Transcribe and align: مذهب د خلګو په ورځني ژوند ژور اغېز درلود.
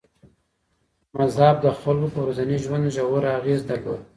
مذهب 1.17 1.55
د 1.63 1.67
خلګو 1.79 2.13
په 2.13 2.19
ورځني 2.23 2.57
ژوند 2.63 2.85
ژور 2.95 3.23
اغېز 3.37 3.59
درلود. 3.69 4.01